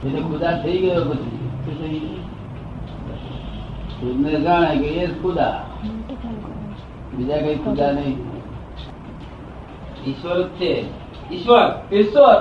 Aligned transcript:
એટલે 0.00 0.20
ખુદા 0.22 0.54
થઈ 0.62 0.78
ગયો 0.82 1.04
પછી 1.04 1.38
શું 1.64 1.74
થઈ 1.78 2.00
ગયું? 2.00 2.24
ખુદને 3.96 4.32
જાણે 4.40 4.74
કે 4.78 4.88
એ 4.94 5.00
જ 5.02 5.12
ખુદા 5.16 5.54
બીજા 7.14 7.40
કઈ 7.40 7.56
ખુદા 7.64 7.92
નહીં 7.92 8.18
ઈશ્વર 10.04 10.38
જ 10.38 10.46
છે 10.58 10.70
ઈશ્વર 11.30 11.64
ઈશ્વર 11.92 12.38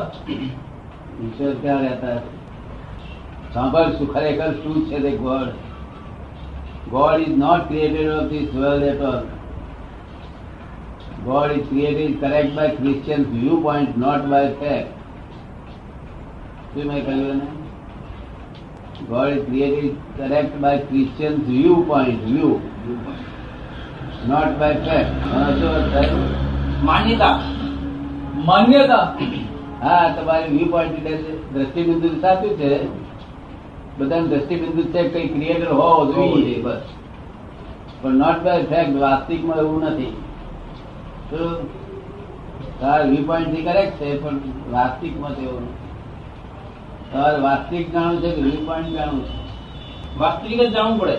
ઈશ્વર 1.22 1.54
ક્યાં 1.62 1.84
રહેતા 1.84 2.20
સાંભળ 3.54 3.98
શું 3.98 4.08
ખરેખર 4.10 4.52
શું 4.60 4.78
છે 4.86 5.02
તે 5.02 5.12
God 5.18 5.50
God 6.92 7.26
is 7.26 7.36
not 7.38 7.68
created 7.68 8.14
of 8.14 8.30
this 8.30 8.56
world 8.56 8.86
at 8.86 9.04
all 9.04 9.20
God 11.26 11.58
is 11.58 11.68
created 11.70 12.16
correct 12.22 12.56
by 12.56 12.78
Christian 12.78 13.28
view 13.34 13.62
point 13.62 13.98
not 13.98 14.24
by 14.28 14.56
fact 14.60 14.92
શું 16.72 16.88
મેં 16.88 17.02
કહ્યું 17.06 17.38
ને 17.38 17.48
God 19.02 19.30
is 19.30 19.44
created 19.44 19.96
correct 20.18 20.56
by 20.60 20.86
Christian 20.86 21.36
view 21.46 21.80
point 21.86 22.24
view 22.26 22.56
not 24.26 24.58
by 24.58 24.78
fact 24.82 25.28
શું 25.56 25.70
અર્થ 25.72 25.90
થાય 25.94 26.18
માન્યતા 26.84 27.34
માન્યતા 28.46 29.04
હા 29.82 30.06
તમારી 30.14 30.54
વ્યૂ 30.54 30.72
પોઈન્ટ 30.72 31.10
દ્રષ્ટિબિંદુ 31.52 32.14
સાચું 32.20 32.56
છે 32.58 32.72
બધાનું 33.98 34.30
દ્રષ્ટિબિંદુ 34.30 34.88
છે 34.92 35.10
કઈ 35.10 35.28
ક્રિએટર 35.30 35.70
હોવો 35.74 36.08
જોઈએ 36.12 36.56
બસ 36.62 36.96
પણ 38.00 38.18
નોટ 38.18 38.40
બાય 38.44 38.70
ફેક્ટ 38.70 39.00
વાસ્તવિકમાં 39.00 39.62
એવું 39.62 39.86
નથી 39.88 40.14
તો 41.30 41.52
તાર 42.80 43.00
વ્યૂ 43.04 43.28
પોઈન્ટથી 43.28 43.68
કરેક્ટ 43.68 44.00
છે 44.00 44.18
પણ 44.18 44.58
વાસ્તવિકમાં 44.72 45.36
તેવું 45.36 45.64
નથી 45.66 45.89
તમારે 47.12 47.42
વાસ્તવિક 47.42 47.92
જાણવું 47.92 48.22
છે 48.22 48.30
કે 48.30 48.42
વ્યૂ 48.42 48.66
પોઈન્ટ 48.66 48.96
જાણવું 48.96 49.24
છે 49.26 49.38
વાસ્તવિક 50.16 50.60
જ 50.60 50.72
જાણવું 50.72 51.00
પડે 51.00 51.16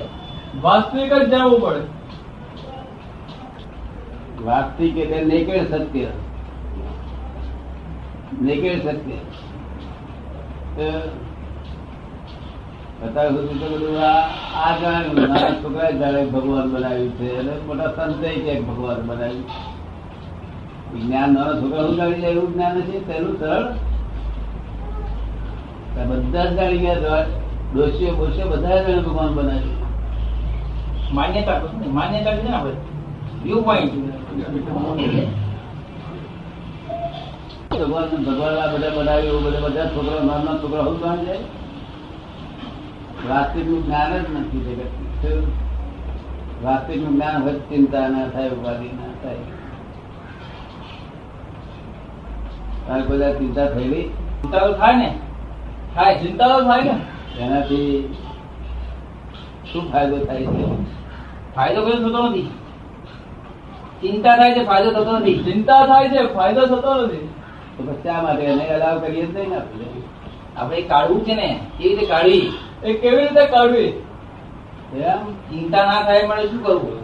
વાસ્તવિક 0.62 1.10
જ 1.12 1.30
જાણવું 1.30 1.60
પડે 1.60 1.82
વાસ્તવિક 4.44 4.97
એટલે 4.97 5.19
નેકેડ 5.24 5.74
સત્ય 5.82 6.10
નેકેડ 8.41 8.80
સત્ય 8.80 9.19
તો 10.77 10.86
અત્યાર 13.00 13.28
સુધી 13.30 13.58
તો 13.58 13.66
બધું 13.66 13.97
આ 14.02 14.22
આ 14.60 14.72
જાણ્યું 14.80 15.16
નાના 15.19 15.52
છોકરા 15.58 15.92
જાણે 15.97 16.22
ભગવાન 16.28 16.66
બનાવ્યું 16.70 17.12
છે 17.19 17.28
અને 17.36 17.52
મોટા 17.66 17.92
સંતે 17.98 18.30
કે 18.41 18.52
ભગવાન 18.62 19.00
બનાવ્યું 19.04 19.47
જ્ઞાન 20.94 21.30
નાના 21.32 21.60
છોકરા 21.60 21.84
શું 21.84 21.97
જાણી 21.97 22.20
જાય 22.20 22.34
એવું 22.34 22.52
જ્ઞાન 22.52 22.82
છે 22.82 23.06
તેનું 23.06 23.34
સરળ 23.38 23.64
આ 23.64 23.89
બધા 26.09 26.45
જ 26.45 26.56
જાણી 26.56 26.79
ગયા 26.79 27.27
દોષીઓ 27.75 28.12
બોષીઓ 28.15 28.47
બધા 28.47 28.83
જ 28.83 29.05
ભગવાન 29.05 29.34
બનાવ્યું 29.34 29.79
માન્યતા 31.15 31.61
માન્યતા 31.87 32.33
કીધું 32.33 32.51
ને 32.51 32.56
આપણે 32.56 32.75
વ્યૂ 33.45 33.62
પોઈન્ટ 33.62 33.95
ભગવાન 37.71 38.25
ભગવાન 38.25 38.73
બધા 38.73 38.91
બનાવ્યું 38.97 39.45
બધા 39.45 39.61
બધા 39.61 39.87
છોકરા 39.87 40.25
નાના 40.25 40.59
છોકરા 40.62 40.84
શું 40.84 41.01
જાણી 41.01 41.27
જાય 41.27 41.39
વાસ્તવિકનું 43.28 43.87
જ્ઞાન 43.87 44.12
જ 44.12 44.15
નથી 44.15 44.61
જગત 44.61 44.91
વાસ્તવિકનું 46.65 47.12
જ્ઞાન 47.15 47.43
હોય 47.43 47.53
ચિંતા 47.53 48.09
ના 48.09 48.28
થાય 48.28 48.48
ઉપાધિ 48.48 48.84
ના 48.84 49.12
થાય. 49.23 49.41
બધા 53.03 53.33
ચિંતા 53.33 53.67
થયેલી. 53.67 54.03
ચિંતા 54.43 54.59
તો 54.59 54.73
થાય 54.73 54.97
ને. 54.97 55.19
થાય 55.94 56.19
ચિંતા 56.19 56.48
તો 56.48 56.64
થાય 56.64 56.83
ને. 56.83 56.94
એનાથી 57.41 58.14
શું 59.72 59.92
ફાયદો 59.92 60.24
થાય 60.24 60.47
છે? 60.47 60.64
ફાયદો 61.54 61.81
કયો 61.87 61.98
થતો 61.98 62.28
નથી. 62.28 62.48
ચિંતા 64.00 64.37
થાય 64.37 64.54
છે 64.54 64.65
ફાયદો 64.65 64.91
થતો 64.91 65.19
નથી. 65.19 65.38
ચિંતા 65.44 65.87
થાય 65.87 66.09
છે 66.09 66.34
ફાયદો 66.34 66.66
થતો 66.66 66.94
નથી. 66.94 67.28
તો 67.76 67.82
પછી 67.82 68.09
શા 68.09 68.22
માટે? 68.22 68.44
એને 68.44 68.69
અલાવ 68.69 68.98
કરીએ 68.98 69.26
જ 69.26 69.37
નહીં 69.37 69.48
ને 69.48 69.56
આપણે. 69.56 69.84
આપણે 70.56 70.82
કાઢવું 70.82 71.25
છે 71.25 71.34
ને 71.34 71.60
કેવી 71.78 71.97
રીતે 71.97 72.06
કાઢવી? 72.06 72.53
એ 72.84 72.94
કેવી 72.94 73.16
રીતે 73.16 73.47
કાઢવી? 73.47 73.92
એમ? 74.97 75.32
ચિંતા 75.50 75.84
ના 75.84 76.03
થાય 76.03 76.26
મને 76.26 76.42
શું 76.42 76.65
કરવું? 76.65 77.00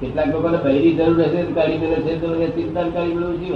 કેટલાક 0.00 0.26
લોકોને 0.26 0.56
પહેરી 0.56 0.94
જરૂર 0.94 1.22
હશે 1.22 1.42
કાઢી 1.42 1.78
મેળે 1.78 1.96
છે 1.96 2.20
તો 2.20 2.28
ચિંતા 2.46 2.82
કાઢી 2.82 3.14
મેળવું 3.14 3.36
શી 3.36 3.52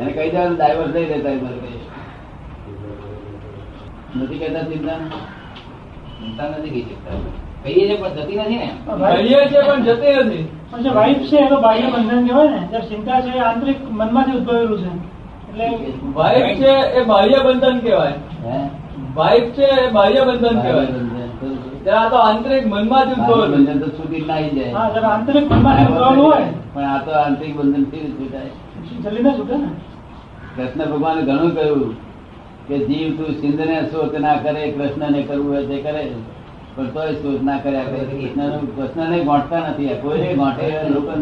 એને 0.00 0.12
કહી 0.12 0.30
દે 0.30 0.54
ડાયવર્સ 0.56 0.94
લઈ 0.94 1.06
લેતા 1.06 1.30
એ 1.30 1.38
નથી 4.16 4.38
કહેતા 4.38 4.62
ચિંતા 4.62 4.92
ચિંતા 6.18 6.48
નથી 6.48 6.70
કહી 6.70 6.82
શકતા 6.82 7.18
કહીએ 7.64 7.88
છે 7.88 8.02
પણ 8.02 8.08
જતી 8.08 8.36
નથી 8.36 8.56
ને. 8.56 8.70
કહીએ 8.98 9.46
છે 9.46 9.60
પણ 9.68 9.82
જતી 9.82 10.14
નથી. 10.14 10.48
પણ 10.70 10.94
વાઇફ 10.94 11.18
છે 11.18 11.36
એનો 11.36 11.60
બાહ્ય 11.60 11.82
બંધન 11.82 12.26
કહેવાય 12.26 12.48
ને 12.48 12.66
જ્યારે 12.66 12.88
ચિંતા 12.88 13.20
છે 13.20 13.38
આંતરિક 13.38 13.76
મનમાંથી 13.90 14.32
ઉદ્ભવેલું 14.32 14.78
છે. 14.78 14.86
એટલે 14.86 15.92
વાઇફ 16.14 16.56
છે 16.56 16.70
એ 16.70 17.04
બાહ્ય 17.04 17.38
બંધન 17.44 17.78
કહેવાય. 17.78 18.12
હે? 18.44 18.68
વાઇફ 19.14 19.42
છે 19.42 19.62
એ 19.62 19.90
બાહ્ય 19.90 20.20
બંધન 20.20 20.60
કહેવાય. 20.62 20.86
તો- 20.86 21.84
ત્યારે 21.84 22.06
આ 22.06 22.08
તો 22.08 22.16
આંતરિક 22.16 22.66
મનમાં 22.66 23.06
જ 23.06 23.18
ઉદ્ભવેલું. 23.18 23.56
બંધન 23.56 23.78
તો 23.78 23.86
છૂટી 23.88 24.20
જ 24.20 24.26
ના 24.26 24.40
જાય. 24.40 24.72
હા 24.72 25.08
આંતરિક 25.08 25.52
મનમાં 25.52 26.16
હોય 26.16 26.42
પણ 26.74 26.84
આ 26.84 26.98
તો 27.04 27.10
આંતરિક 27.10 27.56
બંધનથી 27.56 27.98
છૂટાય? 27.98 28.65
જલ્દી 29.02 29.22
ના 29.22 29.32
છૂટે 29.38 29.56
ને? 29.56 29.68
કૃષ્ણ 30.56 30.90
ભગવાન 30.90 31.20
ઘણું 31.20 31.54
કહ્યું 31.54 31.94
કે 32.68 32.78
જીવ 32.78 33.16
તું 33.16 33.34
સિંધને 33.34 33.88
શોધ 33.92 34.14
ના 34.14 34.36
કરે 34.36 34.70
કૃષ્ણને 34.70 35.22
કરવું 35.22 35.52
હોય 35.52 35.66
તે 35.66 35.76
કરે. 35.82 36.12
પણ 36.76 36.86
તોય 36.86 37.12
શોધ 37.12 37.42
ના 37.42 37.58
કર્યા 37.58 37.84
કરે. 37.84 37.98
કૃષ્ણનું 37.98 38.76
કૃષ્ણને 38.76 39.24
ગોંટતા 39.24 39.58
નથી. 39.58 39.88
કોઈને 39.88 40.34
ગોંટે 40.34 40.88
લોકો 40.88 41.12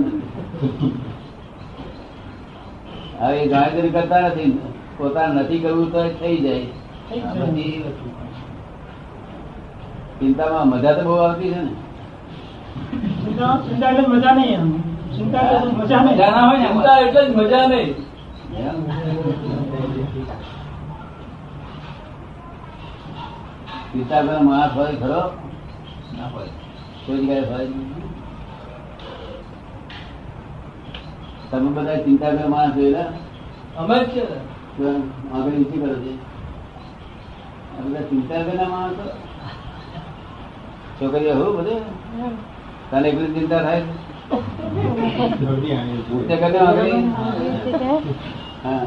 હવે 3.20 3.46
ગણતરી 3.46 3.88
કરતા 3.88 4.20
નથી. 4.20 4.58
પોતાને 4.98 5.34
નથી 5.34 5.58
કરવું 5.58 5.92
તો 5.92 6.08
થઈ 6.20 6.36
જાય. 6.36 6.60
ચિંતામાં 10.18 10.68
મજા 10.68 10.92
તો 10.92 11.02
બહુ 11.04 11.12
આવતી 11.12 11.50
છે 11.50 11.60
ને. 11.60 11.72
ચિંતા 13.68 13.90
એટલે 13.90 14.06
મજા 14.08 14.34
નહીં 14.34 14.93
ચિંતા 15.16 15.42
મજા 15.78 16.02
નહીં. 16.02 16.16
મજા 16.16 16.40
હોય 16.40 16.58
ને 16.58 16.68
ચિંતા 16.68 16.98
એટલે 17.00 17.22
જ 17.26 17.36
મજા 17.36 17.66
નહીં. 17.68 17.90
ચિંતા 23.92 24.22
પર 24.26 24.38
માણસ 24.46 24.72
હોય 24.76 24.96
ખરો? 25.00 25.22
ના 26.16 26.28
હોય. 26.32 26.52
કોઈ 27.06 27.18
જગ્યાએ 27.18 27.46
હોય 27.50 27.66
તમે 31.50 31.68
બધા 31.76 32.02
ચિંતા 32.04 32.30
કરે 32.36 32.46
માણસ 32.48 32.74
જોયેલા 32.76 33.08
અમે 33.80 33.96
જ 34.04 34.12
છે 34.12 34.22
આગળ 35.34 35.54
નીચે 35.58 35.76
કરો 35.82 35.94
છે? 36.04 36.12
બધા 37.82 38.08
ચિંતા 38.10 38.40
કરના 38.46 38.68
માણસો 38.68 39.04
છોકરીઓ 40.98 41.34
હું 41.38 41.52
બધે? 41.58 41.76
તને 42.90 43.06
એકલી 43.10 43.34
ચિંતા 43.36 43.62
થાય 43.62 43.84
ઉઠતે 46.10 46.36
કરીને 46.36 46.60
આગળ 46.60 46.92
હા 48.64 48.84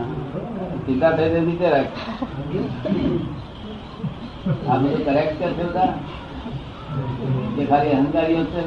ચિંતા 0.86 1.12
થઈ 1.14 1.30
તો 1.34 1.40
નીચે 1.42 1.68
રાખ 1.70 1.92
આ 4.66 4.78
બધું 4.78 5.02
કરેક્ટ 5.08 5.40
છે 5.40 5.47
બધા 5.59 5.92
કે 7.56 7.64
ખાલી 7.66 7.96
અહંકારીઓ 7.96 8.44
છે 8.46 8.62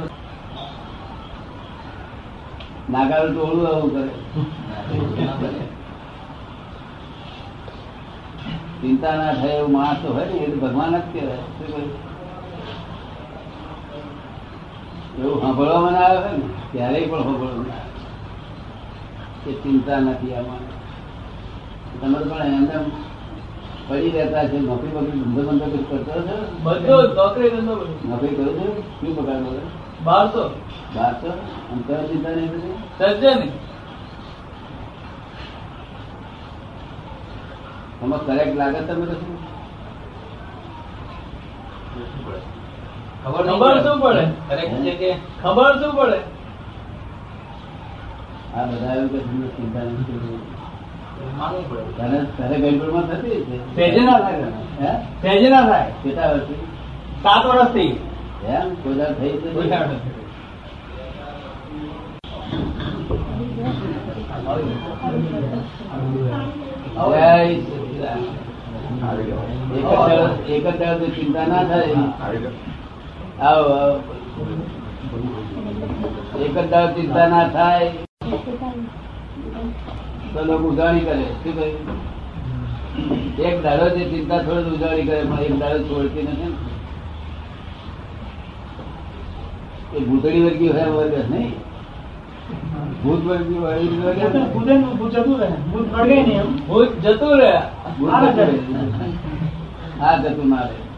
નાગારું 2.89 3.33
ટોળું 3.33 3.67
આવું 3.67 3.91
કરે 3.93 4.13
ચિંતા 8.81 9.17
ના 9.17 9.35
થાય 9.35 9.57
એવું 9.57 9.73
માણસ 9.73 10.01
તો 10.03 10.09
હોય 10.11 10.27
ને 10.29 10.39
એ 10.41 10.51
તો 10.53 10.57
ભગવાન 10.63 10.95
જ 10.95 11.05
કહેવાય 11.09 11.45
શું 11.49 11.69
કહ્યું? 11.69 11.91
એવું 13.93 15.09
સાંભળવામાં 15.21 15.93
ના 15.93 15.99
આવે 15.99 16.37
ને? 16.37 16.45
ક્યારેય 16.73 17.07
પણ 17.07 17.23
સાંભળવામાં 17.23 17.67
ના 17.67 17.75
આવે. 17.75 19.55
ચિંતા 19.63 20.01
નથી 20.01 20.35
આમાં. 20.35 20.63
તમે 22.01 22.19
પણ 22.19 22.47
એમને 22.47 22.77
પડી 23.89 24.11
રહેતા 24.11 24.49
છે 24.49 24.59
નોકરી 24.59 24.91
બકરી 24.91 25.21
ધંધો 25.21 25.43
બંધો 25.43 25.67
કરતો 25.67 26.21
છે 26.23 26.35
બધો 26.63 26.97
નોકરી 27.15 27.51
ધંધો 27.51 27.75
નોકરી 28.09 28.29
કરું 28.29 28.55
છું? 28.59 28.73
શું 29.01 29.17
પગાર 29.17 29.41
મળે 29.41 29.63
બારસો. 30.05 30.51
બારસો? 30.95 31.29
આમ 31.73 31.79
તો 31.79 31.95
ચિંતા 31.95 32.31
નહીં 32.31 32.51
બધી? 32.51 32.77
સજ્જે 32.99 33.35
ને 33.35 33.53
તમે 38.01 38.17
કરેક્ટ 38.27 38.57
લાગે 38.57 38.81
તમે 38.81 39.07
તો 39.07 39.13
શું? 39.13 39.37
ખબર 43.25 43.83
શું 43.83 44.01
પડે? 44.01 44.25
કે 44.97 45.17
ખબર 45.43 45.73
શું 45.83 45.93
પડે? 45.97 46.21
આ 48.57 48.65
બધા 48.65 48.95
એવું 48.95 49.09
કે 49.13 49.19
તમને 49.19 49.47
ચિંતા 49.47 49.81
નથી. 49.81 50.51
એક 70.49 70.67
જો 70.99 71.07
ચિંતા 71.07 71.47
ના 71.47 71.65
થાય. 71.65 71.95
આવો 73.41 73.71
આવો. 73.73 74.15
એક 76.41 76.59
જ 76.59 76.71
ચિંતા 76.71 77.29
ના 77.29 77.49
થાય. 77.49 77.93
તો 80.35 80.45
લોકો 80.45 80.69
ઉજાણી 80.69 81.01
કરે. 81.01 81.23
શું 81.23 81.55
કહ્યું? 81.55 82.11
એક 83.39 83.63
દાડો 83.63 83.89
જે 83.89 84.05
ચિંતા 84.05 84.39
થોડી 84.39 84.71
ઉજાણી 84.71 85.03
કરે 85.03 85.23
પણ 85.23 85.41
એક 85.41 85.59
દાડો 85.59 85.79
છોડતી 85.79 86.23
નથી 86.23 86.57
એ 89.97 90.01
ભૂતળી 90.01 90.45
વર્ગી 90.45 90.69
હોય 90.69 90.85
વર્ગ 90.85 91.31
નહીં? 91.31 91.53
ભૂત 93.03 93.25
વર્ગી 93.25 93.59
હોય 93.59 93.79
ભૂત- 93.85 94.97
ભૂત 94.97 95.11
જતું 95.11 95.39
રહે. 95.39 95.51
ભૂત 96.69 96.99
જતું 96.99 97.39
રહે. 97.39 97.49
હા 97.49 98.17
આ 98.17 98.31
જતું 98.31 98.47
જતું. 98.47 98.91
રહે. 100.01 100.01
આ 100.01 100.17
જતું 100.17 100.49
ના 100.49 100.57
રહે 100.57 100.91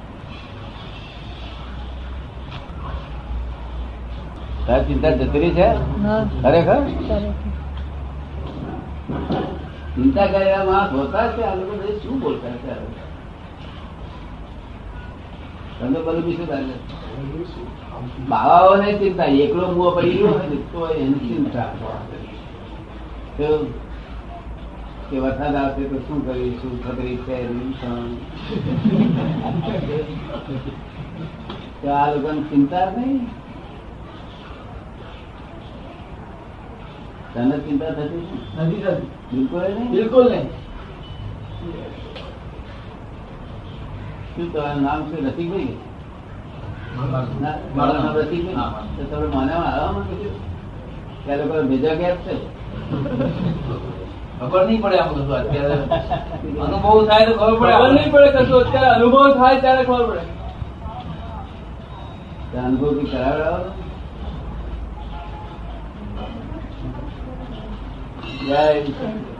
તારી 4.66 4.84
ચિંતા 4.84 5.10
જતી 5.10 5.38
રહી 5.40 5.50
છે? 5.50 5.68
ખરેખર? 6.42 6.80
ચિંતા 9.94 10.26
કર્યા 10.26 10.64
માણસ 10.64 10.92
છે? 11.32 11.42
આ 11.42 11.54
લોકો 11.54 11.74
શું 12.02 12.20
બોલતા 12.20 12.48
છે? 12.48 13.02
બધું 16.06 16.36
શું 16.36 16.46
બાવાઓને 18.28 18.92
ચિંતા 18.92 19.24
એકલો 19.24 19.72
મુઓ 19.72 19.90
પડી 19.90 20.10
ગયો 20.10 20.32
તો 20.72 20.88
એની 20.88 21.12
ચિંતા. 21.12 21.66
કે 25.10 25.18
વરસાદ 25.18 25.54
આવશે 25.56 25.84
તો 25.84 25.98
શું 25.98 26.18
કરીશું 26.26 26.72
છે? 27.26 27.38
નહીં 27.54 27.72
થવાનું. 27.80 28.18
તો 31.82 31.86
આ 31.90 32.14
લોકોને 32.14 32.42
ચિંતા 32.42 32.84
નહીં. 32.96 33.41
તને 37.34 37.56
ચિંતા 37.64 37.92
થતી 37.92 38.24
છે? 38.28 38.36
નથી 38.56 38.82
થતી. 38.82 39.08
બિલકુલ 39.30 39.62
નહીં? 39.68 39.88
બિલકુલ 39.92 40.26
નહીં. 40.30 40.46
શું 44.34 44.46
તમારું 44.52 44.82
નામ 44.82 45.00
શું 45.08 45.20
રસિકભાઈ? 45.26 45.74
મારું 46.96 47.10
મારું 47.76 47.94
નામ 47.94 48.04
નામ 48.04 48.16
રસિકભાઈ? 48.16 48.56
હા, 48.56 48.68
હા. 48.70 48.82
તો 48.96 49.02
તમે 49.10 49.26
માનવામાં 49.34 49.74
આવવા 49.74 50.04
કે 51.26 51.32
લોકો 51.38 51.54
ભેજા 51.70 51.94
ગેપ 51.94 52.18
છે? 52.24 52.34
ખબર 54.40 54.62
નહીં 54.66 54.80
પડે 54.82 54.96
આ 55.00 55.08
બધું 55.08 55.34
અત્યારે. 55.40 55.76
અનુભવ 56.64 56.98
થાય 57.08 57.24
તો 57.26 57.32
ખબર 57.38 57.54
પડે 57.60 57.72
ખબર 57.72 57.90
નહીં 57.92 58.10
પડે 58.12 58.30
કશું 58.36 58.60
અત્યારે 58.62 58.94
અનુભવ 58.96 59.24
થાય 59.38 59.56
ત્યારે 59.60 59.82
ખબર 59.84 60.04
પડે. 60.08 60.22
અનુભવથી 62.58 63.10
કરાવડાવો 63.12 63.58
જય. 68.46 69.31